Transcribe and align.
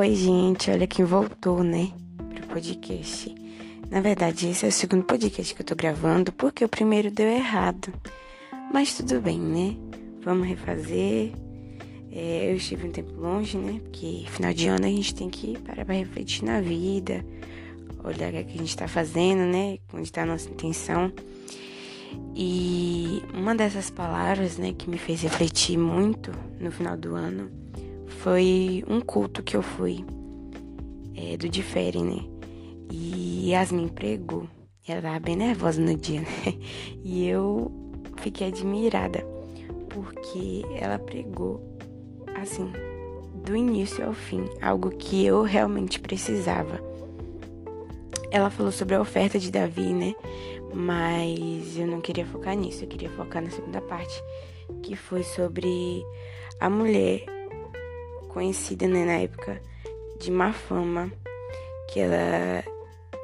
Oi, 0.00 0.14
gente, 0.14 0.70
olha 0.70 0.86
quem 0.86 1.04
voltou, 1.04 1.62
né, 1.62 1.92
pro 2.34 2.46
podcast. 2.46 3.34
Na 3.90 4.00
verdade, 4.00 4.48
esse 4.48 4.64
é 4.64 4.68
o 4.70 4.72
segundo 4.72 5.04
podcast 5.04 5.54
que 5.54 5.60
eu 5.60 5.66
tô 5.66 5.74
gravando 5.74 6.32
porque 6.32 6.64
o 6.64 6.68
primeiro 6.70 7.10
deu 7.10 7.28
errado. 7.28 7.92
Mas 8.72 8.94
tudo 8.94 9.20
bem, 9.20 9.38
né? 9.38 9.76
Vamos 10.24 10.48
refazer. 10.48 11.32
É, 12.10 12.50
eu 12.50 12.56
estive 12.56 12.88
um 12.88 12.90
tempo 12.90 13.12
longe, 13.12 13.58
né? 13.58 13.78
Porque 13.78 14.24
final 14.28 14.54
de 14.54 14.68
ano 14.68 14.86
a 14.86 14.88
gente 14.88 15.14
tem 15.14 15.28
que 15.28 15.58
parar 15.58 15.84
pra 15.84 15.94
refletir 15.94 16.46
na 16.46 16.62
vida, 16.62 17.22
olhar 18.02 18.32
o 18.32 18.42
que 18.42 18.54
a 18.54 18.58
gente 18.58 18.74
tá 18.74 18.88
fazendo, 18.88 19.42
né? 19.52 19.80
Onde 19.92 20.10
tá 20.10 20.22
a 20.22 20.26
nossa 20.26 20.48
intenção. 20.48 21.12
E 22.34 23.22
uma 23.34 23.54
dessas 23.54 23.90
palavras, 23.90 24.56
né, 24.56 24.72
que 24.72 24.88
me 24.88 24.96
fez 24.96 25.20
refletir 25.20 25.76
muito 25.76 26.32
no 26.58 26.72
final 26.72 26.96
do 26.96 27.14
ano 27.14 27.60
foi 28.22 28.84
um 28.86 29.00
culto 29.00 29.42
que 29.42 29.56
eu 29.56 29.62
fui 29.62 30.04
é, 31.16 31.38
do 31.38 31.48
Difere, 31.48 32.02
né? 32.02 32.22
E 32.90 33.50
Yasmin 33.50 33.88
pregou. 33.88 34.46
Ela 34.86 35.00
tava 35.00 35.20
bem 35.20 35.36
nervosa 35.36 35.80
no 35.80 35.96
dia, 35.96 36.20
né? 36.20 36.28
E 37.02 37.26
eu 37.26 37.72
fiquei 38.16 38.48
admirada 38.48 39.24
porque 39.88 40.62
ela 40.78 40.98
pregou 40.98 41.78
assim, 42.40 42.70
do 43.42 43.56
início 43.56 44.04
ao 44.04 44.12
fim, 44.12 44.44
algo 44.60 44.90
que 44.90 45.24
eu 45.24 45.42
realmente 45.42 45.98
precisava. 45.98 46.78
Ela 48.30 48.50
falou 48.50 48.70
sobre 48.70 48.94
a 48.94 49.00
oferta 49.00 49.38
de 49.38 49.50
Davi, 49.50 49.94
né? 49.94 50.14
Mas 50.74 51.76
eu 51.78 51.86
não 51.86 52.00
queria 52.00 52.26
focar 52.26 52.54
nisso, 52.54 52.84
eu 52.84 52.88
queria 52.88 53.10
focar 53.10 53.42
na 53.42 53.50
segunda 53.50 53.80
parte, 53.80 54.22
que 54.82 54.94
foi 54.94 55.22
sobre 55.22 56.04
a 56.60 56.68
mulher 56.68 57.39
conhecida 58.32 58.88
né, 58.88 59.04
na 59.04 59.18
época 59.18 59.60
de 60.18 60.30
má 60.30 60.52
fama, 60.52 61.10
que 61.92 62.00
ela, 62.00 62.62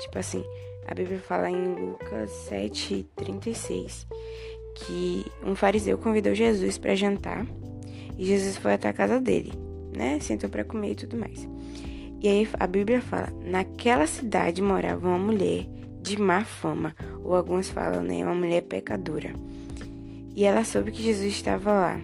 tipo 0.01 0.19
assim, 0.19 0.45
a 0.87 0.95
Bíblia 0.95 1.19
fala 1.19 1.51
em 1.51 1.75
Lucas 1.75 2.31
7:36 2.51 4.07
que 4.77 5.25
um 5.43 5.55
fariseu 5.55 5.97
convidou 5.97 6.35
Jesus 6.35 6.77
para 6.77 6.95
jantar 6.95 7.47
e 8.19 8.25
Jesus 8.25 8.57
foi 8.57 8.75
até 8.75 8.89
a 8.89 8.93
casa 8.93 9.21
dele, 9.21 9.53
né? 9.95 10.19
Sentou 10.21 10.49
para 10.49 10.65
comer 10.65 10.93
e 10.93 10.95
tudo 10.95 11.17
mais. 11.17 11.49
E 12.21 12.29
aí 12.29 12.49
a 12.59 12.67
Bíblia 12.67 13.01
fala: 13.01 13.33
naquela 13.45 14.07
cidade 14.07 14.63
morava 14.63 15.07
uma 15.07 15.19
mulher 15.19 15.67
de 16.01 16.21
má 16.21 16.45
fama, 16.45 16.95
ou 17.23 17.35
alguns 17.35 17.69
falam, 17.69 18.03
né, 18.03 18.25
uma 18.25 18.35
mulher 18.35 18.63
pecadora. 18.63 19.33
E 20.35 20.45
ela 20.45 20.65
soube 20.65 20.93
que 20.93 21.03
Jesus 21.03 21.33
estava 21.33 21.73
lá. 21.73 22.01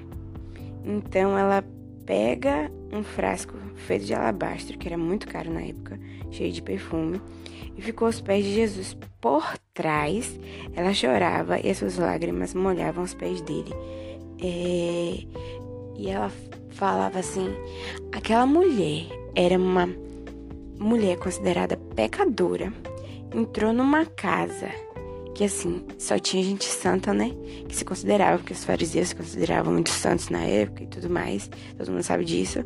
Então 0.85 1.39
ela 1.39 1.65
pega 2.07 2.71
um 2.93 3.03
frasco 3.03 3.57
feito 3.75 4.05
de 4.05 4.15
alabastro, 4.15 4.79
que 4.79 4.87
era 4.87 4.99
muito 4.99 5.27
caro 5.27 5.51
na 5.51 5.63
época, 5.63 5.99
cheio 6.31 6.53
de 6.53 6.63
perfume, 6.63 7.21
e 7.77 7.83
ficou 7.83 8.07
aos 8.07 8.21
pés 8.21 8.45
de 8.45 8.55
Jesus. 8.55 8.97
Por 9.21 9.57
trás, 9.73 10.39
ela 10.75 10.93
chorava 10.93 11.59
e 11.61 11.71
as 11.71 11.79
suas 11.79 11.97
lágrimas 11.97 12.55
molhavam 12.55 13.05
os 13.05 13.15
pés 13.15 13.41
dele. 13.43 13.73
É... 14.43 15.25
E 15.97 16.11
ela 16.11 16.31
falava 16.71 17.19
assim: 17.19 17.49
aquela 18.13 18.47
mulher 18.47 19.07
era 19.35 19.57
uma 19.57 19.89
mulher 20.79 21.17
considerada 21.19 21.77
pecadora, 21.77 22.73
entrou 23.35 23.73
numa 23.73 24.05
casa 24.05 24.69
que 25.35 25.45
assim, 25.45 25.85
só 25.99 26.19
tinha 26.19 26.43
gente 26.43 26.65
santa, 26.65 27.13
né? 27.15 27.31
Que 27.69 27.75
se 27.75 27.85
considerava, 27.85 28.39
porque 28.39 28.53
os 28.53 28.65
fariseus 28.65 29.09
se 29.09 29.17
consideravam 29.17 29.73
muito 29.73 29.91
santos 29.91 30.29
na 30.29 30.41
época 30.41 30.85
e 30.85 30.87
tudo 30.87 31.09
mais. 31.09 31.51
Todo 31.77 31.91
mundo 31.91 32.03
sabe 32.03 32.25
disso. 32.25 32.65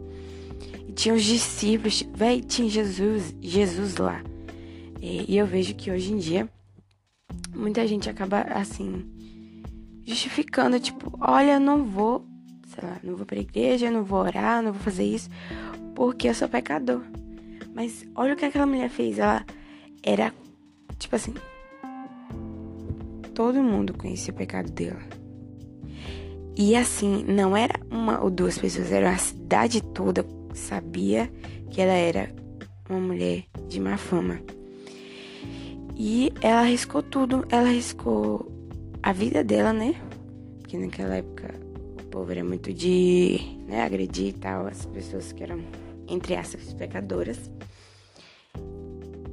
E 0.89 0.93
tinha 0.93 1.15
os 1.15 1.23
discípulos, 1.23 2.03
véi, 2.15 2.41
tinha 2.41 2.69
Jesus, 2.69 3.35
Jesus 3.41 3.97
lá. 3.97 4.23
E, 5.01 5.33
e 5.33 5.39
eu 5.39 5.47
vejo 5.47 5.75
que 5.75 5.91
hoje 5.91 6.13
em 6.13 6.19
dia 6.19 6.49
muita 7.55 7.87
gente 7.87 8.11
acaba 8.11 8.41
assim 8.43 9.05
justificando, 10.05 10.79
tipo, 10.79 11.13
olha, 11.21 11.55
eu 11.55 11.61
não 11.61 11.85
vou, 11.85 12.25
sei 12.69 12.89
lá, 12.89 12.99
não 13.03 13.17
vou 13.17 13.27
pra 13.27 13.39
igreja, 13.39 13.91
não 13.91 14.05
vou 14.05 14.21
orar, 14.21 14.63
não 14.63 14.73
vou 14.73 14.81
fazer 14.81 15.05
isso, 15.05 15.29
porque 15.95 16.29
eu 16.29 16.35
sou 16.35 16.49
pecador. 16.49 17.03
Mas 17.75 18.07
olha 18.15 18.35
o 18.35 18.37
que 18.37 18.45
aquela 18.45 18.67
mulher 18.67 18.89
fez, 18.89 19.19
ela 19.19 19.45
era 20.03 20.33
tipo 20.99 21.17
assim, 21.17 21.35
todo 23.37 23.63
mundo 23.63 23.93
conhecia 23.93 24.33
o 24.33 24.37
pecado 24.37 24.73
dela. 24.73 24.99
E 26.57 26.75
assim, 26.75 27.23
não 27.29 27.55
era 27.55 27.79
uma 27.91 28.19
ou 28.25 28.31
duas 28.31 28.57
pessoas, 28.57 28.91
era 28.91 29.11
a 29.11 29.19
cidade 29.19 29.83
toda 29.83 30.25
sabia 30.55 31.31
que 31.71 31.83
ela 31.83 31.93
era 31.93 32.35
uma 32.89 32.99
mulher 32.99 33.45
de 33.69 33.79
má 33.79 33.99
fama. 33.99 34.41
E 35.95 36.33
ela 36.41 36.61
arriscou 36.61 37.03
tudo, 37.03 37.45
ela 37.51 37.69
arriscou 37.69 38.51
a 39.03 39.13
vida 39.13 39.45
dela, 39.45 39.71
né? 39.71 39.95
Porque 40.59 40.79
naquela 40.79 41.17
época 41.17 41.55
o 42.01 42.05
povo 42.05 42.33
era 42.33 42.43
muito 42.43 42.73
de 42.73 43.39
né, 43.69 43.83
agredir 43.83 44.29
e 44.29 44.33
tal, 44.33 44.67
as 44.67 44.87
pessoas 44.87 45.31
que 45.33 45.43
eram, 45.43 45.61
entre 46.09 46.37
aspas, 46.37 46.73
pecadoras. 46.73 47.51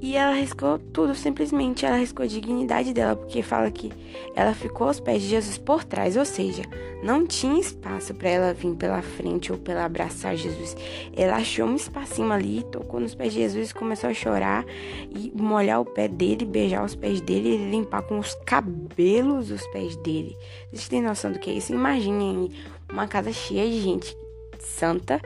E 0.04 0.18
ela 0.18 0.34
arriscou 0.34 0.78
tudo, 0.78 1.16
simplesmente. 1.16 1.86
Ela 1.86 1.96
arriscou 1.96 2.26
a 2.26 2.28
dignidade 2.28 2.94
dela, 2.94 3.16
porque 3.16 3.42
fala 3.42 3.72
que 3.72 3.90
ela 4.36 4.54
ficou 4.54 4.88
aos 4.88 5.00
pés 5.00 5.22
de 5.22 5.30
Jesus 5.30 5.58
por 5.58 5.86
trás, 5.86 6.18
ou 6.18 6.26
seja, 6.26 6.64
não 7.02 7.26
tinha 7.26 7.58
espaço 7.58 8.14
para 8.14 8.28
ela 8.28 8.54
vir 8.54 8.76
pela 8.76 9.02
frente 9.02 9.54
ou 9.54 9.58
pela 9.58 9.86
abraçar 9.86 10.36
Jesus. 10.36 10.76
Ela 11.16 11.38
achou 11.38 11.66
um 11.66 11.78
espacinho 11.78 12.34
ali, 12.34 12.66
tocou 12.70 13.00
nos 13.00 13.16
pés 13.16 13.32
de 13.32 13.40
Jesus, 13.40 13.72
começou 13.72 14.10
a 14.10 14.14
chorar 14.14 14.66
e 15.10 15.32
molhar 15.34 15.80
o 15.80 15.86
pé 15.86 16.10
dele, 16.10 16.44
beijar 16.44 16.84
os 16.84 16.96
pés 16.96 17.22
dele 17.22 17.56
e 17.56 17.72
limpar 17.72 18.02
com 18.02 18.20
os 18.20 18.36
cabelos 18.46 19.52
os 19.52 19.66
pés 19.68 19.96
dele. 19.96 20.36
Vocês 20.70 20.90
têm 20.90 21.02
noção 21.02 21.32
do 21.32 21.40
que 21.40 21.50
é 21.50 21.54
isso? 21.54 21.72
Imaginem 21.72 22.52
uma 22.92 23.08
casa 23.08 23.32
cheia 23.32 23.72
de 23.72 23.80
gente 23.80 24.18
santa. 24.60 25.22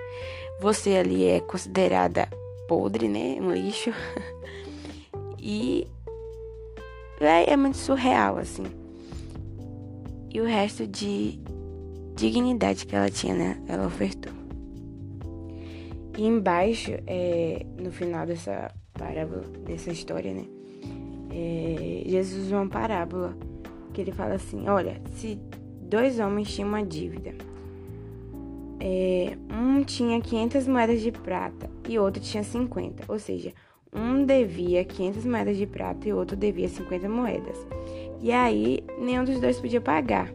Você 0.61 0.97
ali 0.97 1.25
é 1.25 1.39
considerada 1.39 2.29
podre, 2.67 3.07
né? 3.07 3.37
Um 3.41 3.51
lixo. 3.51 3.91
E 5.49 5.87
é, 7.21 7.53
é 7.53 7.55
muito 7.55 7.77
surreal, 7.77 8.37
assim. 8.37 8.65
E 10.29 10.41
o 10.41 10.45
resto 10.45 10.85
de 10.85 11.39
dignidade 12.17 12.85
que 12.85 12.93
ela 12.93 13.09
tinha, 13.09 13.33
né? 13.33 13.63
Ela 13.65 13.87
ofertou. 13.87 14.33
E 16.17 16.25
embaixo, 16.25 16.91
é, 17.07 17.65
no 17.81 17.93
final 17.93 18.25
dessa 18.25 18.69
parábola, 18.91 19.43
dessa 19.65 19.89
história, 19.89 20.33
né? 20.33 20.43
É, 21.31 22.03
Jesus 22.05 22.47
usa 22.47 22.57
uma 22.57 22.67
parábola 22.67 23.33
que 23.93 24.01
ele 24.01 24.11
fala 24.11 24.33
assim: 24.33 24.67
Olha, 24.67 25.01
se 25.15 25.39
dois 25.81 26.19
homens 26.19 26.53
tinham 26.53 26.67
uma 26.67 26.83
dívida, 26.83 27.33
é, 28.81 29.37
um 29.49 29.81
tinha 29.81 30.19
500 30.19 30.67
moedas 30.67 31.01
de 31.01 31.11
prata 31.11 31.69
e 31.87 31.97
outro 31.97 32.21
tinha 32.21 32.43
50, 32.43 33.05
ou 33.07 33.17
seja, 33.17 33.53
um 33.93 34.25
devia 34.25 34.83
500 34.83 35.25
moedas 35.25 35.57
de 35.57 35.65
prata 35.65 36.07
e 36.07 36.13
outro 36.13 36.35
devia 36.35 36.67
50 36.67 37.07
moedas. 37.09 37.57
E 38.21 38.31
aí, 38.31 38.83
nenhum 38.99 39.23
dos 39.23 39.39
dois 39.39 39.59
podia 39.59 39.81
pagar. 39.81 40.33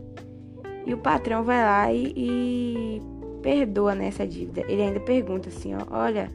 E 0.87 0.95
o 0.95 0.99
patrão 0.99 1.45
vai 1.45 1.63
lá 1.63 1.93
e, 1.93 2.13
e 2.17 3.03
perdoa 3.43 3.95
nessa 3.95 4.27
dívida. 4.27 4.63
Ele 4.69 4.83
ainda 4.83 5.01
pergunta 5.01 5.49
assim, 5.49 5.75
ó, 5.75 5.81
olha, 5.91 6.31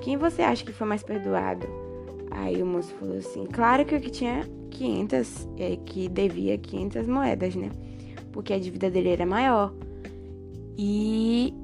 quem 0.00 0.16
você 0.16 0.42
acha 0.42 0.64
que 0.64 0.72
foi 0.72 0.86
mais 0.86 1.02
perdoado? 1.02 1.66
Aí 2.30 2.62
o 2.62 2.66
moço 2.66 2.94
falou 2.94 3.16
assim, 3.16 3.46
claro 3.46 3.84
que 3.84 3.94
o 3.94 4.00
que 4.00 4.10
tinha 4.10 4.48
500, 4.70 5.48
é, 5.58 5.76
que 5.76 6.08
devia 6.08 6.56
500 6.58 7.06
moedas, 7.06 7.54
né? 7.54 7.70
Porque 8.32 8.52
a 8.52 8.58
dívida 8.58 8.90
dele 8.90 9.10
era 9.10 9.26
maior. 9.26 9.72
E 10.76 11.54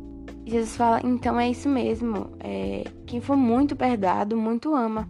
Jesus 0.48 0.76
fala, 0.76 1.00
então 1.04 1.38
é 1.38 1.50
isso 1.50 1.68
mesmo. 1.68 2.30
É, 2.40 2.84
quem 3.06 3.20
for 3.20 3.36
muito 3.36 3.76
perdoado, 3.76 4.36
muito 4.36 4.74
ama. 4.74 5.08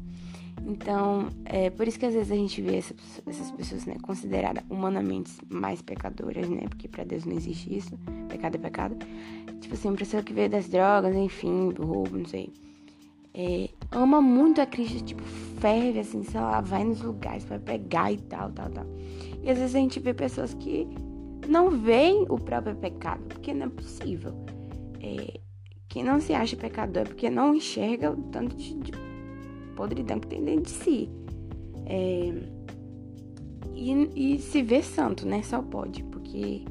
Então, 0.67 1.29
é 1.45 1.71
por 1.71 1.87
isso 1.87 1.99
que 1.99 2.05
às 2.05 2.13
vezes 2.13 2.31
a 2.31 2.35
gente 2.35 2.61
vê 2.61 2.77
essas, 2.77 2.97
essas 3.27 3.51
pessoas, 3.53 3.87
né, 3.87 3.97
consideradas 4.03 4.63
humanamente 4.69 5.33
mais 5.49 5.81
pecadoras, 5.81 6.49
né? 6.49 6.63
Porque 6.69 6.89
para 6.89 7.05
Deus 7.05 7.25
não 7.25 7.35
existe 7.35 7.75
isso. 7.75 7.99
Pecado 8.29 8.57
é 8.57 8.59
pecado. 8.59 8.97
Tipo 9.61 9.75
assim, 9.75 9.89
uma 9.89 9.97
pessoa 9.97 10.23
que 10.23 10.33
veio 10.33 10.51
das 10.51 10.69
drogas, 10.69 11.15
enfim, 11.15 11.71
do 11.71 11.85
roubo, 11.85 12.19
não 12.19 12.27
sei. 12.27 12.53
É, 13.33 13.71
ama 13.93 14.21
muito 14.21 14.61
a 14.61 14.67
Cristo, 14.67 15.03
tipo, 15.03 15.23
ferve, 15.23 16.01
assim, 16.01 16.23
sei 16.23 16.41
lá, 16.41 16.61
vai 16.61 16.85
nos 16.85 17.01
lugares 17.01 17.45
para 17.45 17.59
pegar 17.59 18.13
e 18.13 18.19
tal, 18.19 18.51
tal, 18.51 18.69
tal. 18.69 18.87
E 19.43 19.51
às 19.51 19.59
vezes 19.59 19.75
a 19.75 19.79
gente 19.79 20.01
vê 20.01 20.13
pessoas 20.13 20.53
que 20.55 20.89
não 21.49 21.71
veem 21.71 22.27
o 22.29 22.39
próprio 22.39 22.75
pecado, 22.75 23.23
porque 23.29 23.55
não 23.55 23.67
é 23.67 23.71
possível. 23.71 24.35
É, 25.01 25.41
quem 25.89 26.03
não 26.03 26.21
se 26.21 26.33
acha 26.35 26.57
pecador 26.57 27.03
é 27.03 27.05
porque 27.07 27.31
não 27.31 27.55
enxerga 27.55 28.11
o 28.11 28.17
tanto 28.31 28.57
de, 28.57 28.75
de 28.75 28.93
podridão 29.75 30.19
que 30.21 30.27
tem 30.27 30.43
dentro 30.43 30.63
de 30.63 30.71
si. 30.71 31.09
É, 31.87 32.33
e, 33.75 34.35
e 34.35 34.39
se 34.39 34.63
vê 34.63 34.83
santo, 34.83 35.27
né? 35.27 35.43
Só 35.43 35.63
pode, 35.63 36.03
porque 36.05 36.63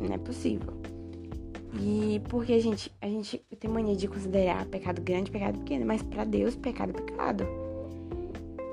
não 0.00 0.14
é 0.14 0.18
possível. 0.18 0.72
E 1.80 2.20
porque 2.28 2.52
a 2.52 2.58
gente, 2.58 2.90
a 3.00 3.06
gente 3.06 3.38
tem 3.58 3.70
mania 3.70 3.96
de 3.96 4.08
considerar 4.08 4.66
pecado 4.66 5.00
grande, 5.00 5.30
pecado 5.30 5.58
pequeno, 5.60 5.86
mas 5.86 6.02
para 6.02 6.24
Deus, 6.24 6.56
pecado 6.56 6.90
é 6.90 6.92
pecado. 6.92 7.46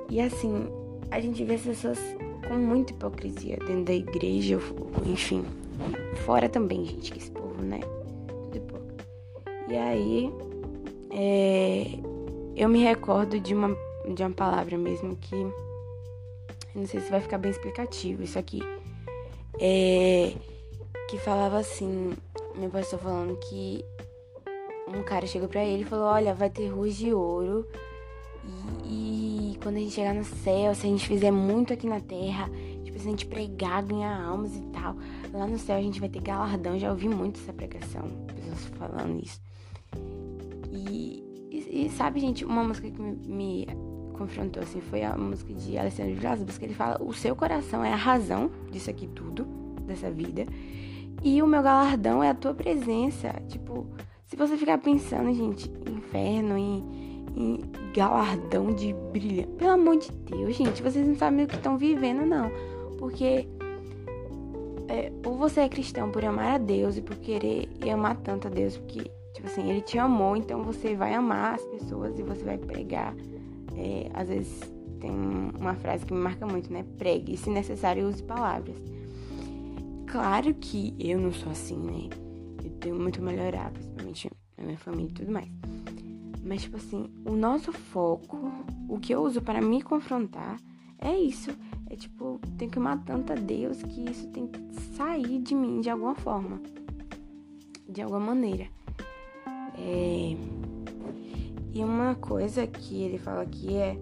E 0.10 0.20
assim, 0.20 0.68
a 1.12 1.20
gente 1.20 1.44
vê 1.44 1.56
as 1.56 1.62
pessoas 1.62 2.00
com 2.48 2.56
muita 2.56 2.92
hipocrisia 2.92 3.58
dentro 3.58 3.86
da 3.86 3.94
igreja, 3.94 4.60
enfim. 5.06 5.44
Fora 6.26 6.50
também, 6.50 6.84
gente, 6.86 7.12
que 7.12 7.20
esse 7.20 7.32
povo, 7.32 7.62
né? 7.62 7.80
E 9.70 9.78
aí, 9.78 10.34
é, 11.12 12.00
eu 12.56 12.68
me 12.68 12.84
recordo 12.84 13.40
de 13.40 13.54
uma, 13.54 13.78
de 14.14 14.24
uma 14.24 14.32
palavra 14.32 14.78
mesmo 14.78 15.16
que. 15.16 15.36
Não 16.74 16.88
sei 16.88 17.00
se 17.00 17.10
vai 17.12 17.22
ficar 17.22 17.38
bem 17.38 17.52
explicativo 17.52 18.24
isso 18.24 18.40
aqui. 18.40 18.62
É, 19.60 20.34
que 21.08 21.20
falava 21.20 21.60
assim: 21.60 22.14
meu 22.56 22.70
pastor 22.72 23.00
falando 23.00 23.38
que 23.38 23.86
um 24.88 25.04
cara 25.04 25.28
chegou 25.28 25.48
pra 25.48 25.64
ele 25.64 25.84
e 25.84 25.86
falou: 25.86 26.06
Olha, 26.06 26.34
vai 26.34 26.50
ter 26.50 26.68
ruas 26.70 26.96
de 26.96 27.14
ouro. 27.14 27.68
E, 28.86 29.54
e, 29.54 29.60
quando 29.62 29.76
a 29.76 29.80
gente 29.80 29.92
chegar 29.92 30.16
no 30.16 30.24
céu, 30.24 30.74
se 30.74 30.88
a 30.88 30.90
gente 30.90 31.08
fizer 31.08 31.30
muito 31.30 31.74
aqui 31.74 31.88
na 31.88 32.00
terra, 32.00 32.50
tipo, 32.84 32.98
se 32.98 33.08
a 33.08 33.12
gente 33.12 33.28
pregar, 33.28 33.84
ganhar 33.84 34.20
almas 34.20 34.56
e 34.56 34.62
tal, 34.74 34.96
lá 35.32 35.46
no 35.46 35.60
céu 35.60 35.78
a 35.78 35.82
gente 35.82 36.00
vai 36.00 36.10
ter 36.10 36.22
galardão. 36.22 36.80
Já 36.80 36.90
ouvi 36.90 37.08
muito 37.08 37.40
essa 37.40 37.54
pregação, 37.54 38.02
pessoas 38.36 38.66
falando 38.78 39.24
isso. 39.24 39.49
E, 40.72 41.24
e, 41.52 41.86
e 41.86 41.90
sabe, 41.90 42.20
gente, 42.20 42.46
uma 42.46 42.64
música 42.64 42.90
que 42.90 43.02
me, 43.02 43.16
me, 43.28 43.68
confrontou 44.14 44.62
assim 44.62 44.82
foi 44.82 45.04
a 45.04 45.18
música 45.18 45.54
de 45.54 45.78
Alessandro 45.78 46.16
Vilas 46.16 46.58
que 46.58 46.66
ele 46.66 46.74
fala: 46.74 47.02
O 47.02 47.14
seu 47.14 47.36
coração 47.36 47.84
é 47.84 47.94
a 47.94 47.96
razão 47.96 48.52
disso 48.72 48.90
aqui 48.90 49.08
tudo, 49.08 49.46
dessa 49.86 50.12
vida. 50.12 50.46
E 51.22 51.42
o 51.42 51.48
meu 51.48 51.62
galardão 51.62 52.24
é 52.24 52.30
a 52.30 52.34
tua 52.34 52.54
presença. 52.54 53.34
Tipo, 53.48 53.88
se 54.26 54.36
você 54.36 54.56
ficar 54.56 54.78
pensando, 54.78 55.34
gente, 55.34 55.70
em 55.88 55.98
inferno, 55.98 56.58
em, 56.58 56.84
em 57.36 57.60
galardão 57.94 58.74
de 58.74 58.94
brilho, 59.12 59.48
pelo 59.58 59.72
amor 59.72 59.98
de 59.98 60.12
Deus, 60.12 60.56
gente, 60.56 60.82
vocês 60.82 61.06
não 61.06 61.16
sabem 61.16 61.46
o 61.46 61.48
que 61.48 61.56
estão 61.56 61.78
vivendo, 61.78 62.26
não. 62.26 62.50
Porque 62.98 63.48
é, 64.90 65.12
ou 65.24 65.38
você 65.38 65.62
é 65.62 65.70
cristão 65.70 66.10
por 66.10 66.26
amar 66.26 66.56
a 66.56 66.58
Deus 66.58 66.98
e 66.98 67.02
por 67.02 67.16
querer 67.18 67.70
e 67.84 67.90
amar 67.90 68.18
tanto 68.18 68.48
a 68.48 68.52
Deus, 68.52 68.76
porque, 68.76 69.10
tipo 69.40 69.48
assim, 69.48 69.70
ele 69.70 69.82
te 69.82 69.98
amou, 69.98 70.36
então 70.36 70.64
você 70.64 70.96
vai 70.96 71.14
amar 71.14 71.56
as 71.56 71.64
pessoas 71.64 72.20
e 72.20 72.24
você 72.24 72.44
vai 72.44 72.58
pregar. 72.58 73.16
É, 73.76 74.10
às 74.14 74.28
vezes 74.28 74.60
tem 75.00 75.12
uma 75.58 75.76
frase 75.76 76.06
que 76.06 76.14
me 76.14 76.20
marca 76.20 76.46
muito, 76.46 76.72
né? 76.72 76.84
Pregue, 76.98 77.38
se 77.38 77.50
necessário, 77.50 78.08
use 78.08 78.22
palavras. 78.22 78.76
Claro 80.08 80.54
que 80.56 80.94
eu 81.00 81.18
não 81.18 81.32
sou 81.32 81.52
assim, 81.52 81.78
né? 81.78 82.10
Eu 82.64 82.72
tenho 82.72 83.00
muito 83.00 83.22
a 83.22 83.24
melhorar, 83.24 83.72
principalmente 83.72 84.30
na 84.58 84.66
minha 84.66 84.78
família 84.78 85.10
e 85.10 85.14
tudo 85.14 85.32
mais. 85.32 85.50
Mas, 86.44 86.64
tipo 86.64 86.76
assim, 86.76 87.10
o 87.26 87.32
nosso 87.32 87.72
foco, 87.72 88.52
o 88.90 89.00
que 89.00 89.14
eu 89.14 89.22
uso 89.22 89.42
para 89.42 89.62
me 89.62 89.82
confrontar, 89.82 90.60
é 90.98 91.18
isso. 91.18 91.52
É 91.90 91.96
tipo, 91.96 92.42
tem 92.58 92.70
que 92.70 92.78
amar 92.78 93.02
tanto 93.06 93.32
a 93.32 93.36
Deus 93.36 93.82
que 93.84 94.10
isso 94.10 94.28
tem 94.30 94.48
que 94.48 94.60
sair 94.98 95.40
de 95.40 95.56
mim 95.56 95.80
de 95.80 95.90
alguma 95.90 96.16
forma. 96.16 96.62
De 97.88 98.02
alguma 98.02 98.20
maneira. 98.20 98.68
É... 99.80 100.36
E 101.74 101.84
uma 101.84 102.16
coisa 102.16 102.66
que 102.68 103.04
ele 103.04 103.18
fala 103.18 103.42
aqui 103.42 103.76
é 103.76 103.98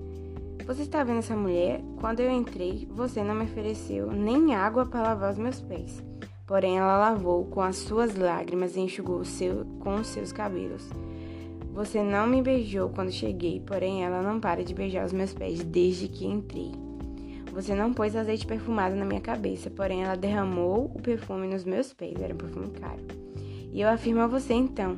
você 0.67 0.81
está 0.81 1.01
vendo 1.01 1.19
essa 1.19 1.33
mulher? 1.33 1.81
Quando 2.01 2.19
eu 2.19 2.29
entrei, 2.29 2.85
você 2.91 3.23
não 3.23 3.33
me 3.33 3.45
ofereceu 3.45 4.11
nem 4.11 4.53
água 4.53 4.85
para 4.85 5.01
lavar 5.01 5.31
os 5.31 5.37
meus 5.37 5.61
pés. 5.61 6.03
Porém, 6.45 6.77
ela 6.77 6.97
lavou 6.97 7.45
com 7.45 7.61
as 7.61 7.77
suas 7.77 8.17
lágrimas 8.17 8.75
e 8.75 8.81
enxugou 8.81 9.23
seu, 9.23 9.65
com 9.79 9.95
os 9.95 10.07
seus 10.07 10.33
cabelos. 10.33 10.89
Você 11.73 12.03
não 12.03 12.27
me 12.27 12.41
beijou 12.41 12.89
quando 12.89 13.11
cheguei, 13.11 13.61
porém 13.61 14.03
ela 14.03 14.21
não 14.21 14.41
para 14.41 14.61
de 14.61 14.73
beijar 14.73 15.05
os 15.05 15.13
meus 15.13 15.33
pés 15.33 15.63
desde 15.63 16.09
que 16.09 16.25
entrei. 16.25 16.73
Você 17.53 17.73
não 17.73 17.93
pôs 17.93 18.13
azeite 18.13 18.45
perfumado 18.45 18.93
na 18.93 19.05
minha 19.05 19.21
cabeça, 19.21 19.69
porém 19.69 20.03
ela 20.03 20.15
derramou 20.15 20.91
o 20.93 21.01
perfume 21.01 21.47
nos 21.47 21.63
meus 21.63 21.93
pés, 21.93 22.19
era 22.21 22.33
um 22.33 22.37
perfume 22.37 22.71
caro. 22.71 22.99
E 23.71 23.79
eu 23.79 23.87
afirmo 23.87 24.19
a 24.19 24.27
você 24.27 24.53
então 24.53 24.95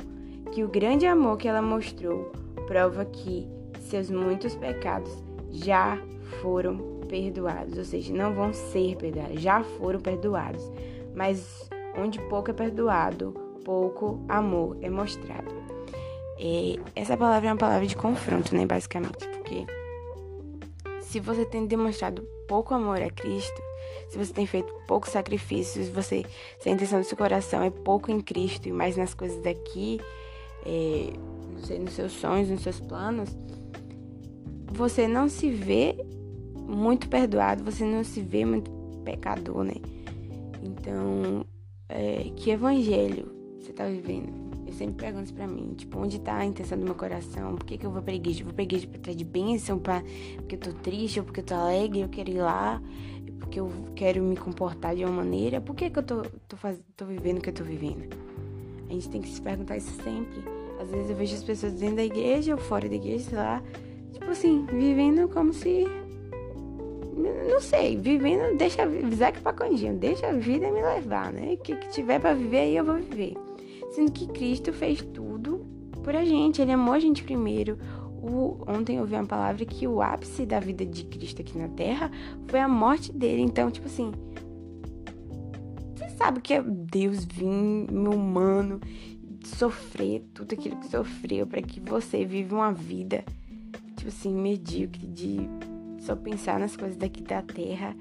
que 0.51 0.63
o 0.63 0.67
grande 0.67 1.05
amor 1.05 1.37
que 1.37 1.47
ela 1.47 1.61
mostrou 1.61 2.31
prova 2.67 3.05
que 3.05 3.47
seus 3.79 4.09
muitos 4.09 4.55
pecados 4.55 5.11
já 5.51 5.97
foram 6.41 6.99
perdoados, 7.07 7.77
ou 7.77 7.83
seja, 7.83 8.13
não 8.13 8.33
vão 8.33 8.53
ser 8.53 8.95
perdoados, 8.97 9.41
já 9.41 9.63
foram 9.63 9.99
perdoados. 9.99 10.71
Mas 11.15 11.69
onde 11.97 12.19
pouco 12.29 12.51
é 12.51 12.53
perdoado, 12.53 13.33
pouco 13.65 14.23
amor 14.29 14.77
é 14.81 14.89
mostrado. 14.89 15.53
E 16.37 16.79
essa 16.95 17.17
palavra 17.17 17.49
é 17.49 17.51
uma 17.51 17.57
palavra 17.57 17.85
de 17.85 17.95
confronto, 17.95 18.55
né, 18.55 18.65
basicamente, 18.65 19.27
porque 19.27 19.65
se 21.01 21.19
você 21.19 21.43
tem 21.43 21.65
demonstrado 21.65 22.21
pouco 22.47 22.73
amor 22.73 23.01
a 23.01 23.09
Cristo, 23.09 23.61
se 24.07 24.17
você 24.17 24.31
tem 24.31 24.45
feito 24.45 24.73
poucos 24.87 25.11
sacrifícios, 25.11 25.89
você 25.89 26.23
se 26.59 26.69
a 26.69 26.71
intenção 26.71 26.99
do 26.99 27.05
seu 27.05 27.17
coração 27.17 27.63
é 27.63 27.69
pouco 27.69 28.11
em 28.11 28.21
Cristo 28.21 28.69
e 28.69 28.71
mais 28.71 28.95
nas 28.95 29.13
coisas 29.13 29.41
daqui, 29.41 29.99
é, 30.65 31.13
não 31.53 31.59
sei, 31.61 31.79
nos 31.79 31.93
seus 31.93 32.11
sonhos, 32.13 32.49
nos 32.49 32.61
seus 32.61 32.79
planos, 32.79 33.35
você 34.71 35.07
não 35.07 35.27
se 35.27 35.49
vê 35.49 35.95
muito 36.55 37.09
perdoado, 37.09 37.63
você 37.63 37.83
não 37.83 38.03
se 38.03 38.21
vê 38.21 38.45
muito 38.45 38.69
pecador, 39.03 39.63
né? 39.63 39.75
Então, 40.63 41.45
é, 41.87 42.31
que 42.35 42.51
evangelho 42.51 43.39
você 43.59 43.73
tá 43.73 43.85
vivendo? 43.85 44.49
Eu 44.65 44.73
sempre 44.73 44.95
pergunto 44.95 45.25
isso 45.25 45.33
pra 45.33 45.47
mim, 45.47 45.73
tipo, 45.75 45.99
onde 45.99 46.19
tá 46.19 46.37
a 46.37 46.45
intenção 46.45 46.77
do 46.77 46.85
meu 46.85 46.95
coração? 46.95 47.55
Por 47.55 47.65
que, 47.65 47.77
que 47.77 47.85
eu 47.85 47.91
vou 47.91 48.01
pra 48.01 48.13
igreja? 48.13 48.41
Eu 48.41 48.45
vou 48.45 48.53
pra 48.53 48.63
igreja 48.63 48.87
pra 48.87 49.13
de 49.13 49.25
bênção, 49.25 49.79
pra, 49.79 50.03
porque 50.37 50.55
eu 50.55 50.59
tô 50.59 50.71
triste, 50.73 51.19
ou 51.19 51.25
porque 51.25 51.39
eu 51.39 51.45
tô 51.45 51.55
alegre, 51.55 52.01
eu 52.01 52.09
quero 52.09 52.29
ir 52.29 52.41
lá, 52.41 52.81
porque 53.39 53.59
eu 53.59 53.69
quero 53.95 54.21
me 54.21 54.37
comportar 54.37 54.95
de 54.95 55.03
uma 55.03 55.11
maneira. 55.11 55.59
Por 55.59 55.75
que, 55.75 55.89
que 55.89 55.97
eu 55.97 56.03
tô, 56.03 56.21
tô, 56.47 56.55
faz, 56.55 56.79
tô 56.95 57.05
vivendo 57.05 57.39
o 57.39 57.41
que 57.41 57.49
eu 57.49 57.53
tô 57.53 57.63
vivendo? 57.63 58.15
A 58.89 58.93
gente 58.93 59.09
tem 59.09 59.21
que 59.21 59.29
se 59.29 59.41
perguntar 59.41 59.77
isso 59.77 59.91
sempre. 60.03 60.43
Às 60.79 60.89
vezes 60.89 61.09
eu 61.09 61.15
vejo 61.15 61.35
as 61.35 61.43
pessoas 61.43 61.73
dentro 61.73 61.97
da 61.97 62.03
igreja 62.03 62.53
ou 62.53 62.57
fora 62.57 62.89
da 62.89 62.95
igreja, 62.95 63.29
sei 63.29 63.37
lá, 63.37 63.61
Tipo 64.19 64.31
assim, 64.31 64.65
vivendo 64.65 65.27
como 65.29 65.53
se. 65.53 65.87
Não 67.49 67.59
sei, 67.59 67.97
vivendo, 67.97 68.57
deixa. 68.57 68.83
Zeca 69.13 69.41
Paconjinho, 69.41 69.95
deixa 69.95 70.27
a 70.27 70.33
vida 70.33 70.71
me 70.71 70.81
levar, 70.81 71.31
né? 71.31 71.53
O 71.53 71.57
que, 71.57 71.75
que 71.75 71.89
tiver 71.89 72.19
para 72.19 72.33
viver 72.33 72.59
aí 72.59 72.77
eu 72.77 72.85
vou 72.85 72.95
viver. 72.95 73.35
Sendo 73.91 74.11
que 74.11 74.27
Cristo 74.27 74.71
fez 74.71 75.01
tudo 75.01 75.65
por 76.03 76.15
a 76.15 76.23
gente, 76.23 76.61
Ele 76.61 76.71
amou 76.71 76.93
a 76.93 76.99
gente 76.99 77.23
primeiro. 77.23 77.77
O, 78.21 78.57
ontem 78.67 78.97
eu 78.97 79.01
ouvi 79.01 79.15
uma 79.15 79.25
palavra 79.25 79.65
que 79.65 79.87
o 79.87 80.01
ápice 80.01 80.45
da 80.45 80.59
vida 80.59 80.85
de 80.85 81.05
Cristo 81.05 81.41
aqui 81.41 81.57
na 81.57 81.69
Terra 81.69 82.11
foi 82.47 82.59
a 82.59 82.67
morte 82.67 83.11
dele. 83.11 83.41
Então, 83.41 83.71
tipo 83.71 83.87
assim, 83.87 84.11
sabe 86.19 86.41
que 86.41 86.53
é 86.53 86.61
Deus 86.61 87.25
vir, 87.25 87.47
meu 87.91 88.11
humano, 88.11 88.79
sofrer 89.43 90.23
tudo 90.33 90.53
aquilo 90.53 90.75
que 90.77 90.87
sofreu 90.87 91.47
para 91.47 91.61
que 91.61 91.79
você 91.79 92.25
viva 92.25 92.55
uma 92.55 92.71
vida 92.71 93.23
tipo 93.99 94.09
assim, 94.09 94.33
medíocre 94.33 95.05
de 95.07 95.37
só 95.99 96.15
pensar 96.15 96.59
nas 96.59 96.75
coisas 96.75 96.97
daqui 96.97 97.21
da 97.21 97.41
terra. 97.41 97.95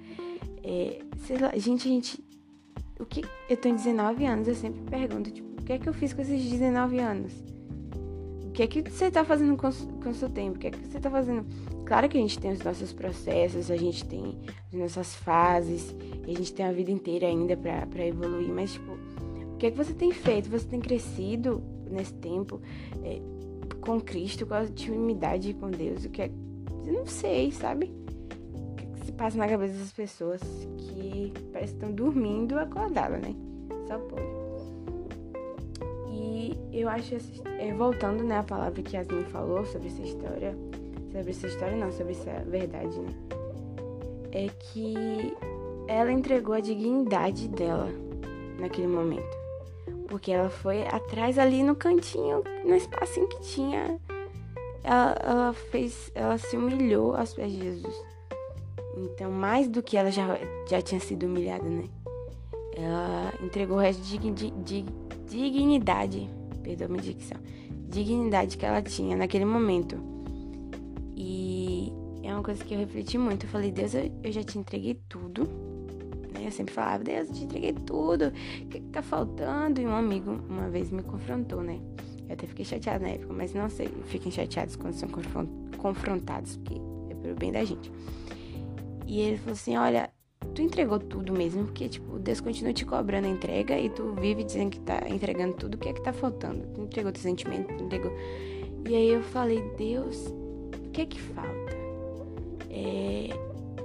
É, 0.63 1.01
lá, 1.41 1.57
gente, 1.57 1.89
gente, 1.89 2.25
o 2.99 3.05
que 3.05 3.23
eu 3.49 3.57
tenho 3.57 3.77
19 3.77 4.25
anos, 4.25 4.49
eu 4.49 4.55
sempre 4.55 4.81
pergunto, 4.83 5.31
tipo, 5.31 5.61
o 5.61 5.65
que 5.65 5.73
é 5.73 5.79
que 5.79 5.89
eu 5.89 5.93
fiz 5.93 6.13
com 6.13 6.23
esses 6.23 6.43
19 6.43 6.99
anos? 6.99 7.33
Que 8.59 8.65
é 8.65 8.67
que 8.67 8.91
você 8.91 9.09
tá 9.09 9.25
fazendo 9.25 9.57
com, 9.57 9.71
com 9.71 10.11
o 10.11 10.15
seu 10.15 10.29
tempo? 10.29 10.57
O 10.57 10.59
que 10.59 10.67
é 10.67 10.71
que 10.73 10.85
você 10.85 10.99
tá 10.99 11.09
fazendo? 11.09 11.47
Claro 11.87 12.09
que 12.09 12.19
a 12.19 12.21
gente 12.21 12.41
tem 12.41 12.51
os 12.51 12.59
nossos 12.59 12.93
processos, 12.93 13.71
a 13.71 13.77
gente 13.77 14.05
tem 14.05 14.37
as 14.73 14.81
nossas 14.81 15.15
fases, 15.15 15.95
a 16.25 16.27
gente 16.27 16.53
tem 16.53 16.67
a 16.67 16.73
vida 16.73 16.91
inteira 16.91 17.29
ainda 17.29 17.57
para 17.57 18.05
evoluir, 18.05 18.49
mas, 18.49 18.73
tipo, 18.73 18.99
o 19.55 19.57
que 19.59 19.67
é 19.67 19.71
que 19.71 19.77
você 19.77 19.95
tem 19.95 20.11
feito? 20.11 20.51
Você 20.51 20.67
tem 20.67 20.81
crescido 20.81 21.63
nesse 21.89 22.13
tempo? 22.15 22.61
É, 23.05 23.21
com 23.81 24.01
Cristo, 24.01 24.45
com 24.45 24.55
a 24.55 24.65
intimidade 24.65 25.55
com 25.55 25.71
Deus, 25.71 26.05
o 26.05 26.11
que 26.11 26.23
é. 26.23 26.31
Eu 26.85 26.95
não 26.95 27.07
sei, 27.07 27.53
sabe? 27.53 27.95
O 28.53 28.75
que 28.75 29.07
se 29.07 29.13
passa 29.13 29.39
na 29.39 29.47
cabeça 29.47 29.79
das 29.79 29.93
pessoas 29.93 30.43
que 30.77 31.33
parece 31.53 31.75
que 31.75 31.79
estão 31.79 31.93
dormindo 31.93 32.59
acordadas, 32.59 33.23
né? 33.23 33.37
Só 33.87 33.97
pode. 33.99 34.38
Eu 36.73 36.89
acho, 36.89 37.15
é, 37.59 37.73
voltando, 37.73 38.23
né, 38.25 38.39
a 38.39 38.43
palavra 38.43 38.83
que 38.83 38.97
Yasmin 38.97 39.25
falou 39.25 39.65
sobre 39.65 39.89
essa 39.89 40.03
história, 40.03 40.57
sobre 41.11 41.31
essa 41.31 41.47
história 41.47 41.77
não, 41.77 41.91
sobre 41.91 42.13
essa 42.13 42.45
verdade, 42.45 42.99
né? 42.99 43.15
É 44.31 44.49
que 44.49 45.35
ela 45.89 46.13
entregou 46.13 46.55
a 46.55 46.61
dignidade 46.61 47.49
dela 47.49 47.89
naquele 48.59 48.87
momento. 48.87 49.37
Porque 50.07 50.31
ela 50.31 50.51
foi 50.51 50.87
atrás 50.87 51.39
ali 51.39 51.63
no 51.63 51.75
cantinho, 51.75 52.43
no 52.65 52.75
espacinho 52.75 53.29
que 53.29 53.41
tinha. 53.41 53.99
Ela, 54.85 55.17
ela 55.23 55.53
fez. 55.53 56.11
Ela 56.15 56.39
se 56.39 56.57
humilhou 56.57 57.15
aos 57.15 57.35
pés 57.35 57.53
de 57.53 57.63
Jesus. 57.63 58.05
Então, 58.97 59.31
mais 59.31 59.69
do 59.69 59.83
que 59.83 59.97
ela 59.97 60.11
já, 60.11 60.39
já 60.69 60.81
tinha 60.81 61.01
sido 61.01 61.27
humilhada, 61.27 61.65
né? 61.65 61.85
Ela 62.75 63.35
entregou 63.43 63.77
o 63.77 63.81
resto 63.81 64.03
de, 64.03 64.19
de 64.51 64.85
dignidade, 65.27 66.29
perdoa 66.69 66.89
minha 66.89 67.03
dicção, 67.03 67.39
dignidade 67.89 68.59
que 68.59 68.67
ela 68.67 68.83
tinha 68.83 69.17
naquele 69.17 69.47
momento. 69.47 69.97
E 71.17 71.91
é 72.23 72.33
uma 72.33 72.43
coisa 72.43 72.63
que 72.63 72.75
eu 72.75 72.79
refleti 72.79 73.17
muito. 73.17 73.47
Eu 73.47 73.51
falei, 73.51 73.73
Deus, 73.73 73.95
eu, 73.95 74.13
eu 74.23 74.31
já 74.31 74.43
te 74.43 74.59
entreguei 74.59 75.01
tudo. 75.09 75.45
Né? 76.35 76.47
Eu 76.47 76.51
sempre 76.51 76.75
falava, 76.75 77.03
Deus, 77.03 77.29
eu 77.29 77.35
te 77.35 77.45
entreguei 77.45 77.73
tudo. 77.73 78.29
O 78.29 78.67
que, 78.67 78.81
que 78.81 78.89
tá 78.91 79.01
faltando? 79.01 79.81
E 79.81 79.87
um 79.87 79.95
amigo 79.95 80.39
uma 80.49 80.69
vez 80.69 80.91
me 80.91 81.03
confrontou, 81.03 81.63
né? 81.63 81.81
Eu 82.29 82.35
até 82.35 82.47
fiquei 82.47 82.67
chateada 82.67 82.99
na 83.07 83.13
época, 83.13 83.33
mas 83.33 83.55
não 83.55 83.71
sei, 83.71 83.89
fiquem 84.05 84.31
chateados 84.31 84.77
quando 84.77 84.93
são 84.93 85.09
confrontados, 85.79 86.59
porque 86.59 86.79
é 87.09 87.15
pelo 87.15 87.35
bem 87.35 87.51
da 87.51 87.65
gente. 87.65 87.91
E 89.07 89.21
ele 89.21 89.39
falou 89.39 89.55
assim: 89.55 89.79
Olha, 89.79 90.11
tu 90.59 90.63
entregou 90.63 90.99
tudo 90.99 91.33
mesmo, 91.33 91.67
porque, 91.67 91.89
tipo, 91.89 92.19
Deus 92.19 92.41
continua 92.41 92.73
te 92.73 92.85
cobrando 92.85 93.29
a 93.29 93.31
entrega 93.31 93.79
e 93.79 93.89
tu 93.89 94.13
vive 94.21 94.43
dizendo 94.43 94.71
que 94.71 94.81
tá 94.81 95.09
entregando 95.09 95.55
tudo, 95.55 95.77
o 95.77 95.79
que 95.79 95.89
é 95.89 95.93
que 95.93 96.03
tá 96.03 96.13
faltando? 96.13 96.67
Tu 96.75 96.81
entregou 96.81 97.13
teu 97.13 97.23
sentimento, 97.23 97.73
tu 97.77 97.85
entregou. 97.85 98.13
E 98.89 98.97
aí 98.97 99.09
eu 99.09 99.23
falei: 99.23 99.63
Deus, 99.79 100.27
o 100.27 100.91
que 100.91 101.03
é 101.03 101.07
que 101.07 101.21
falta? 101.21 101.77
É... 102.71 103.29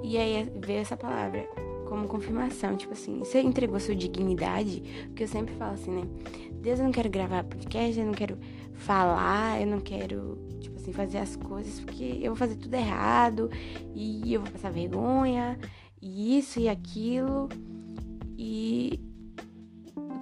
E 0.01 0.17
aí 0.17 0.51
veio 0.65 0.79
essa 0.79 0.97
palavra 0.97 1.47
como 1.87 2.07
confirmação, 2.07 2.75
tipo 2.75 2.93
assim, 2.93 3.19
você 3.19 3.39
entregou 3.39 3.79
sua 3.79 3.95
dignidade, 3.95 4.81
porque 5.09 5.25
eu 5.25 5.27
sempre 5.27 5.53
falo 5.53 5.73
assim, 5.73 5.91
né? 5.91 6.07
Deus, 6.53 6.79
eu 6.79 6.85
não 6.85 6.91
quero 6.91 7.09
gravar 7.09 7.43
podcast, 7.43 7.99
eu 7.99 8.05
não 8.07 8.13
quero 8.13 8.35
falar, 8.73 9.61
eu 9.61 9.67
não 9.67 9.79
quero, 9.79 10.39
tipo 10.59 10.75
assim, 10.77 10.91
fazer 10.91 11.19
as 11.19 11.35
coisas 11.35 11.79
porque 11.79 12.17
eu 12.19 12.31
vou 12.31 12.35
fazer 12.35 12.55
tudo 12.55 12.73
errado 12.73 13.51
e 13.93 14.33
eu 14.33 14.41
vou 14.41 14.51
passar 14.51 14.71
vergonha, 14.71 15.59
isso 16.03 16.59
e 16.59 16.67
aquilo. 16.67 17.49
E 18.37 18.99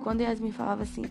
quando 0.03 0.21
Yasmin 0.21 0.51
falava 0.51 0.83
assim, 0.83 1.03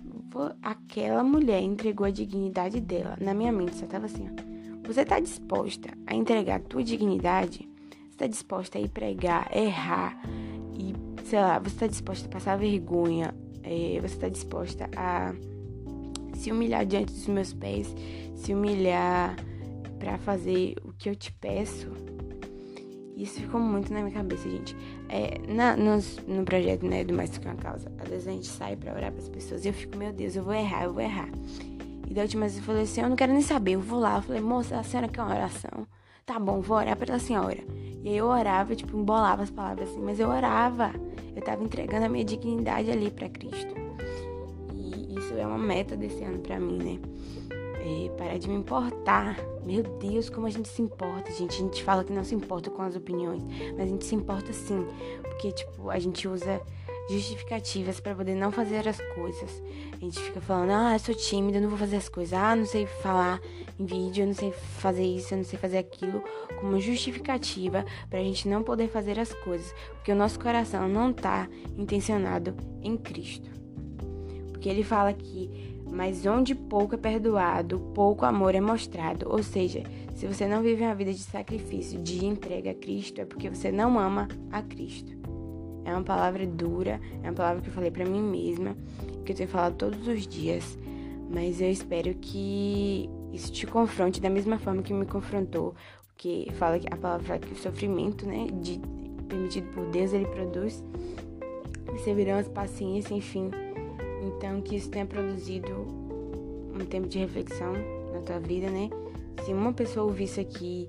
aquela 0.62 1.24
mulher 1.24 1.62
entregou 1.62 2.06
a 2.06 2.10
dignidade 2.10 2.80
dela, 2.80 3.16
na 3.20 3.34
minha 3.34 3.52
mente 3.52 3.76
só 3.76 3.86
tava 3.86 4.06
assim, 4.06 4.28
ó. 4.28 4.50
Você 4.86 5.04
tá 5.04 5.20
disposta 5.20 5.90
a 6.06 6.14
entregar 6.14 6.56
a 6.56 6.60
tua 6.60 6.82
dignidade? 6.82 7.68
Você 8.10 8.16
tá 8.16 8.26
disposta 8.26 8.78
a 8.78 8.80
ir 8.80 8.88
pregar, 8.88 9.48
errar 9.56 10.20
e, 10.76 10.94
sei 11.24 11.40
lá, 11.40 11.58
você 11.58 11.76
tá 11.76 11.86
disposta 11.86 12.26
a 12.26 12.30
passar 12.30 12.56
vergonha 12.56 13.34
é, 13.62 14.00
você 14.00 14.14
está 14.14 14.28
disposta 14.28 14.88
a 14.96 15.34
se 16.34 16.50
humilhar 16.50 16.86
diante 16.86 17.12
dos 17.12 17.26
meus 17.26 17.52
pés, 17.52 17.94
se 18.34 18.54
humilhar 18.54 19.36
para 19.98 20.16
fazer 20.18 20.76
o 20.84 20.92
que 20.92 21.08
eu 21.10 21.14
te 21.14 21.32
peço. 21.32 21.88
Isso 23.22 23.40
ficou 23.40 23.60
muito 23.60 23.92
na 23.92 24.00
minha 24.00 24.12
cabeça, 24.12 24.48
gente. 24.48 24.76
É, 25.08 25.38
na, 25.46 25.76
no 25.76 26.44
projeto 26.44 26.86
né, 26.86 27.04
do 27.04 27.12
Mais 27.12 27.36
que 27.36 27.46
uma 27.46 27.54
Causa, 27.54 27.92
às 27.98 28.08
vezes 28.08 28.28
a 28.28 28.30
gente 28.30 28.46
sai 28.46 28.76
pra 28.76 28.94
orar 28.94 29.12
pras 29.12 29.28
pessoas 29.28 29.64
e 29.64 29.68
eu 29.68 29.74
fico, 29.74 29.96
meu 29.96 30.12
Deus, 30.12 30.36
eu 30.36 30.42
vou 30.42 30.54
errar, 30.54 30.84
eu 30.84 30.92
vou 30.92 31.02
errar. 31.02 31.28
E 32.08 32.14
da 32.14 32.22
última 32.22 32.46
vez 32.46 32.56
eu 32.56 32.62
falei 32.62 32.82
assim, 32.82 33.02
eu 33.02 33.08
não 33.08 33.16
quero 33.16 33.32
nem 33.32 33.42
saber, 33.42 33.72
eu 33.72 33.80
vou 33.80 34.00
lá. 34.00 34.16
Eu 34.16 34.22
falei, 34.22 34.40
moça, 34.40 34.78
a 34.78 34.82
senhora 34.82 35.08
quer 35.08 35.22
uma 35.22 35.34
oração? 35.34 35.86
Tá 36.24 36.38
bom, 36.38 36.60
vou 36.60 36.76
orar 36.76 36.96
pela 36.96 37.18
senhora. 37.18 37.58
E 38.02 38.08
aí 38.08 38.16
eu 38.16 38.26
orava, 38.26 38.74
tipo, 38.74 38.96
embolava 38.96 39.42
as 39.42 39.50
palavras 39.50 39.90
assim, 39.90 40.00
mas 40.00 40.18
eu 40.18 40.28
orava. 40.28 40.92
Eu 41.36 41.42
tava 41.42 41.62
entregando 41.62 42.06
a 42.06 42.08
minha 42.08 42.24
dignidade 42.24 42.90
ali 42.90 43.10
para 43.10 43.28
Cristo 43.28 43.80
isso 45.30 45.38
é 45.38 45.46
uma 45.46 45.58
meta 45.58 45.96
desse 45.96 46.24
ano 46.24 46.40
para 46.40 46.58
mim, 46.58 46.78
né? 46.78 46.98
É 47.80 48.08
parar 48.10 48.38
de 48.38 48.48
me 48.48 48.54
importar. 48.54 49.36
Meu 49.64 49.82
Deus, 49.82 50.28
como 50.28 50.46
a 50.46 50.50
gente 50.50 50.68
se 50.68 50.82
importa, 50.82 51.32
gente. 51.32 51.56
A 51.56 51.64
gente 51.64 51.82
fala 51.82 52.04
que 52.04 52.12
não 52.12 52.24
se 52.24 52.34
importa 52.34 52.70
com 52.70 52.82
as 52.82 52.94
opiniões, 52.94 53.42
mas 53.72 53.80
a 53.80 53.86
gente 53.86 54.04
se 54.04 54.14
importa 54.14 54.52
sim. 54.52 54.86
Porque, 55.22 55.52
tipo, 55.52 55.90
a 55.90 55.98
gente 55.98 56.28
usa 56.28 56.60
justificativas 57.10 57.98
para 57.98 58.14
poder 58.14 58.34
não 58.34 58.52
fazer 58.52 58.86
as 58.86 59.00
coisas. 59.14 59.62
A 59.92 59.96
gente 59.96 60.20
fica 60.20 60.40
falando, 60.40 60.70
ah, 60.70 60.94
eu 60.94 60.98
sou 60.98 61.14
tímida, 61.14 61.58
eu 61.58 61.62
não 61.62 61.68
vou 61.68 61.78
fazer 61.78 61.96
as 61.96 62.08
coisas, 62.08 62.32
ah, 62.32 62.54
não 62.54 62.64
sei 62.64 62.86
falar 62.86 63.40
em 63.78 63.84
vídeo, 63.84 64.22
eu 64.22 64.28
não 64.28 64.34
sei 64.34 64.52
fazer 64.52 65.04
isso, 65.04 65.34
eu 65.34 65.38
não 65.38 65.44
sei 65.44 65.58
fazer 65.58 65.78
aquilo, 65.78 66.22
como 66.60 66.78
justificativa 66.80 67.84
pra 68.08 68.20
gente 68.20 68.48
não 68.48 68.62
poder 68.62 68.88
fazer 68.88 69.18
as 69.18 69.32
coisas, 69.32 69.74
porque 69.94 70.12
o 70.12 70.16
nosso 70.16 70.38
coração 70.38 70.88
não 70.88 71.12
tá 71.12 71.48
intencionado 71.76 72.54
em 72.80 72.96
Cristo. 72.96 73.50
Porque 74.52 74.68
ele 74.68 74.84
fala 74.84 75.12
que, 75.12 75.79
mas 75.90 76.24
onde 76.24 76.54
pouco 76.54 76.94
é 76.94 76.98
perdoado, 76.98 77.80
pouco 77.94 78.24
amor 78.24 78.54
é 78.54 78.60
mostrado. 78.60 79.26
Ou 79.28 79.42
seja, 79.42 79.82
se 80.14 80.26
você 80.26 80.46
não 80.46 80.62
vive 80.62 80.84
uma 80.84 80.94
vida 80.94 81.12
de 81.12 81.18
sacrifício, 81.18 82.00
de 82.00 82.24
entrega 82.24 82.70
a 82.70 82.74
Cristo, 82.74 83.20
é 83.20 83.24
porque 83.24 83.50
você 83.50 83.72
não 83.72 83.98
ama 83.98 84.28
a 84.52 84.62
Cristo. 84.62 85.12
É 85.84 85.92
uma 85.92 86.02
palavra 86.02 86.46
dura, 86.46 87.00
é 87.22 87.28
uma 87.28 87.34
palavra 87.34 87.62
que 87.62 87.68
eu 87.68 87.72
falei 87.72 87.90
para 87.90 88.04
mim 88.04 88.22
mesma, 88.22 88.76
que 89.24 89.32
eu 89.32 89.36
tenho 89.36 89.48
falado 89.48 89.74
todos 89.74 90.06
os 90.06 90.26
dias. 90.26 90.78
Mas 91.28 91.60
eu 91.60 91.70
espero 91.70 92.14
que 92.14 93.08
isso 93.32 93.52
te 93.52 93.66
confronte 93.66 94.20
da 94.20 94.30
mesma 94.30 94.58
forma 94.58 94.82
que 94.82 94.92
me 94.92 95.06
confrontou. 95.06 95.74
Porque 96.06 96.48
fala 96.52 96.78
que 96.78 96.86
a 96.92 96.96
palavra 96.96 97.38
que 97.38 97.52
o 97.52 97.56
sofrimento, 97.56 98.26
né, 98.26 98.48
de, 98.60 98.80
permitido 99.28 99.68
por 99.72 99.86
Deus, 99.86 100.12
ele 100.12 100.26
produz 100.26 100.84
perseverança, 101.86 102.50
paciência, 102.50 103.14
enfim. 103.14 103.50
Então, 104.20 104.60
que 104.60 104.76
isso 104.76 104.90
tenha 104.90 105.06
produzido 105.06 105.72
um 106.74 106.84
tempo 106.84 107.08
de 107.08 107.18
reflexão 107.18 107.72
na 108.12 108.20
tua 108.20 108.38
vida, 108.38 108.70
né? 108.70 108.90
Se 109.44 109.52
uma 109.52 109.72
pessoa 109.72 110.06
ouvir 110.06 110.24
isso 110.24 110.40
aqui 110.40 110.88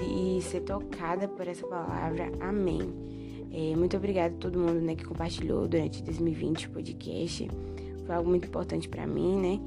e, 0.00 0.38
e 0.38 0.42
ser 0.42 0.60
tocada 0.60 1.26
por 1.26 1.46
essa 1.48 1.66
palavra, 1.66 2.30
amém. 2.40 2.80
É, 3.52 3.74
muito 3.74 3.96
obrigada 3.96 4.34
a 4.34 4.38
todo 4.38 4.58
mundo 4.58 4.80
né, 4.80 4.94
que 4.94 5.04
compartilhou 5.04 5.66
durante 5.66 6.02
2020 6.02 6.68
o 6.68 6.70
podcast. 6.70 7.50
Foi 8.06 8.14
algo 8.14 8.30
muito 8.30 8.46
importante 8.46 8.88
para 8.88 9.06
mim, 9.06 9.36
né? 9.36 9.60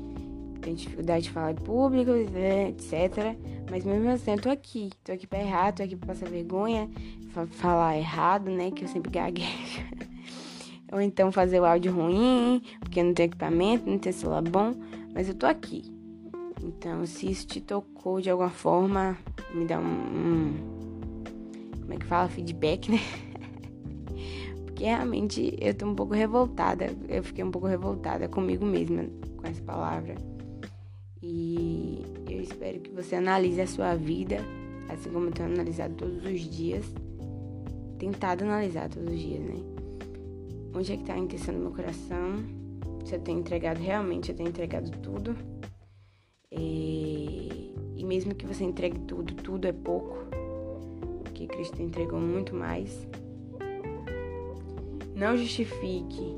Tenho 0.61 0.77
dificuldade 0.77 1.25
de 1.25 1.31
falar 1.31 1.51
em 1.51 1.55
público, 1.55 2.11
né, 2.11 2.69
etc. 2.69 3.35
Mas 3.69 3.83
mesmo 3.83 4.09
assim, 4.09 4.31
eu 4.31 4.41
tô 4.41 4.49
aqui. 4.49 4.89
Tô 5.03 5.11
aqui 5.11 5.27
pra 5.27 5.39
errar, 5.39 5.73
tô 5.73 5.83
aqui 5.83 5.97
pra 5.97 6.07
passar 6.07 6.29
vergonha, 6.29 6.89
falar 7.51 7.97
errado, 7.97 8.49
né? 8.49 8.71
Que 8.71 8.85
eu 8.85 8.87
sempre 8.87 9.11
gaguejo. 9.11 9.83
Ou 10.93 11.01
então 11.01 11.31
fazer 11.31 11.59
o 11.59 11.65
áudio 11.65 11.91
ruim, 11.91 12.61
porque 12.79 13.01
não 13.01 13.13
tem 13.13 13.25
equipamento, 13.25 13.89
não 13.89 13.97
tem 13.97 14.11
celular 14.11 14.43
bom, 14.43 14.73
mas 15.11 15.27
eu 15.27 15.33
tô 15.33 15.47
aqui. 15.47 15.91
Então, 16.61 17.03
se 17.05 17.29
isso 17.29 17.47
te 17.47 17.59
tocou 17.59 18.21
de 18.21 18.29
alguma 18.29 18.51
forma, 18.51 19.17
me 19.53 19.65
dá 19.65 19.79
um, 19.79 19.83
um 19.83 20.73
como 21.81 21.93
é 21.93 21.97
que 21.97 22.05
fala? 22.05 22.29
Feedback, 22.29 22.91
né? 22.91 22.99
porque 24.65 24.85
realmente 24.85 25.57
eu 25.59 25.73
tô 25.73 25.87
um 25.87 25.95
pouco 25.95 26.13
revoltada. 26.13 26.95
Eu 27.09 27.23
fiquei 27.23 27.43
um 27.43 27.51
pouco 27.51 27.67
revoltada 27.67 28.27
comigo 28.27 28.65
mesma 28.65 29.05
com 29.37 29.47
essa 29.47 29.61
palavra. 29.63 30.15
E 31.21 32.03
eu 32.29 32.41
espero 32.41 32.79
que 32.79 32.91
você 32.91 33.15
analise 33.15 33.61
a 33.61 33.67
sua 33.67 33.95
vida, 33.95 34.37
assim 34.89 35.09
como 35.09 35.27
eu 35.27 35.31
tenho 35.31 35.49
analisado 35.49 35.95
todos 35.95 36.23
os 36.23 36.39
dias. 36.39 36.85
Tentado 37.97 38.43
analisar 38.43 38.89
todos 38.89 39.11
os 39.11 39.19
dias, 39.19 39.41
né? 39.41 39.72
Onde 40.73 40.91
é 40.91 40.95
que 40.95 41.03
está 41.03 41.13
a 41.13 41.19
intenção 41.19 41.53
meu 41.53 41.71
coração, 41.71 42.43
se 43.05 43.15
eu 43.15 43.19
tenho 43.19 43.39
entregado 43.39 43.79
realmente, 43.79 44.31
eu 44.31 44.35
tenho 44.35 44.49
entregado 44.49 44.89
tudo. 44.99 45.35
E, 46.51 47.73
e 47.95 48.03
mesmo 48.05 48.33
que 48.33 48.45
você 48.45 48.63
entregue 48.63 48.99
tudo, 48.99 49.33
tudo 49.35 49.67
é 49.67 49.71
pouco, 49.71 50.17
porque 51.23 51.47
Cristo 51.47 51.81
entregou 51.81 52.19
muito 52.19 52.55
mais. 52.55 53.07
Não 55.15 55.37
justifique 55.37 56.35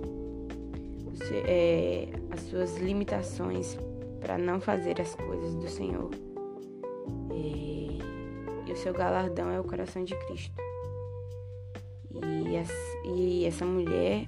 você, 1.04 1.44
é, 1.48 2.10
as 2.32 2.42
suas 2.42 2.77
limitações 2.77 3.77
para 4.20 4.38
não 4.38 4.60
fazer 4.60 5.00
as 5.00 5.15
coisas 5.15 5.56
do 5.56 5.68
Senhor. 5.68 6.12
E, 7.34 8.00
e 8.68 8.72
o 8.72 8.75
seu 8.75 8.94
galardão 8.94 9.50
é 9.50 9.60
o 9.60 9.63
coração 9.63 10.04
de 10.04 10.15
Cristo. 10.25 10.65
E, 12.24 13.10
e 13.10 13.46
essa 13.46 13.66
mulher. 13.66 14.28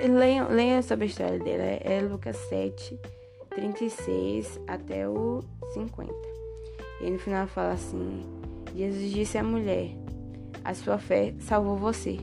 Leiam, 0.00 0.82
sobre 0.82 1.04
a 1.04 1.08
história 1.08 1.38
dela. 1.38 1.62
É 1.62 2.00
Lucas 2.00 2.36
7, 2.48 2.98
36 3.50 4.60
até 4.66 5.08
o 5.08 5.40
50. 5.72 6.12
E 7.00 7.10
no 7.10 7.18
final 7.18 7.46
fala 7.46 7.72
assim: 7.72 8.22
Jesus 8.74 9.10
disse 9.10 9.38
à 9.38 9.44
mulher: 9.44 9.90
A 10.64 10.74
sua 10.74 10.98
fé 10.98 11.34
salvou 11.38 11.76
você. 11.76 12.18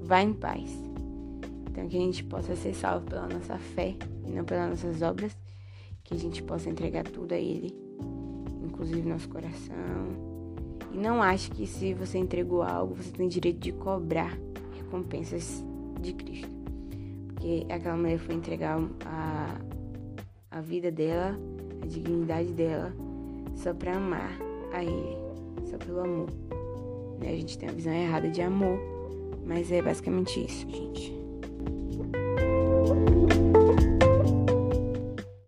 Vá 0.00 0.22
em 0.22 0.32
paz. 0.32 0.70
Então, 1.70 1.88
que 1.88 1.96
a 1.96 2.00
gente 2.00 2.24
possa 2.24 2.56
ser 2.56 2.74
salvo 2.74 3.06
pela 3.06 3.28
nossa 3.28 3.56
fé 3.58 3.94
e 4.26 4.30
não 4.30 4.44
pelas 4.44 4.70
nossas 4.70 5.02
obras. 5.02 5.36
Que 6.04 6.14
a 6.14 6.18
gente 6.18 6.42
possa 6.42 6.70
entregar 6.70 7.04
tudo 7.04 7.32
a 7.34 7.38
Ele, 7.38 7.74
inclusive 8.62 9.06
nosso 9.06 9.28
coração, 9.28 10.37
e 10.92 10.96
não 10.96 11.22
ache 11.22 11.50
que 11.50 11.66
se 11.66 11.94
você 11.94 12.18
entregou 12.18 12.62
algo, 12.62 12.94
você 12.94 13.10
tem 13.10 13.28
direito 13.28 13.58
de 13.58 13.72
cobrar 13.72 14.38
recompensas 14.76 15.64
de 16.00 16.12
Cristo. 16.12 16.48
Porque 17.28 17.66
aquela 17.70 17.96
mulher 17.96 18.18
foi 18.18 18.34
entregar 18.34 18.80
a, 19.04 19.54
a 20.50 20.60
vida 20.60 20.90
dela, 20.90 21.38
a 21.82 21.86
dignidade 21.86 22.52
dela, 22.52 22.92
só 23.54 23.72
para 23.74 23.96
amar 23.96 24.38
a 24.72 24.82
Ele, 24.82 25.16
só 25.70 25.76
pelo 25.78 26.00
amor. 26.00 26.28
Né? 27.20 27.30
A 27.30 27.36
gente 27.36 27.58
tem 27.58 27.68
uma 27.68 27.74
visão 27.74 27.92
errada 27.92 28.28
de 28.28 28.40
amor, 28.40 28.78
mas 29.46 29.70
é 29.70 29.82
basicamente 29.82 30.44
isso, 30.44 30.68
gente. 30.68 31.18